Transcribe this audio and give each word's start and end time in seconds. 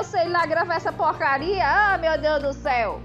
eu 0.00 0.04
sei 0.04 0.28
lá 0.28 0.46
gravar 0.46 0.76
essa 0.76 0.90
porcaria. 0.90 1.62
Ah, 1.62 1.98
meu 1.98 2.18
Deus 2.18 2.42
do 2.42 2.52
céu. 2.54 3.02